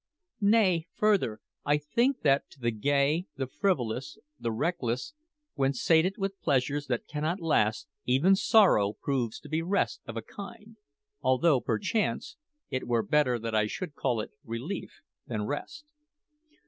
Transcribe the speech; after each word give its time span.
Nay, 0.41 0.87
further, 0.95 1.41
I 1.63 1.77
think 1.77 2.21
that 2.21 2.49
to 2.49 2.59
the 2.59 2.71
gay, 2.71 3.27
the 3.35 3.45
frivolous, 3.45 4.17
the 4.39 4.51
reckless, 4.51 5.13
when 5.53 5.73
sated 5.73 6.15
with 6.17 6.41
pleasures 6.41 6.87
that 6.87 7.05
cannot 7.05 7.39
last, 7.39 7.87
even 8.05 8.35
sorrow 8.35 8.93
proves 8.93 9.39
to 9.41 9.47
be 9.47 9.61
rest 9.61 10.01
of 10.07 10.17
a 10.17 10.23
kind, 10.23 10.77
although, 11.21 11.61
perchance, 11.61 12.35
it 12.71 12.87
were 12.87 13.03
better 13.03 13.37
that 13.37 13.53
I 13.53 13.67
should 13.67 13.93
call 13.93 14.19
it 14.21 14.31
relief 14.43 15.01
than 15.27 15.45
rest. 15.45 15.85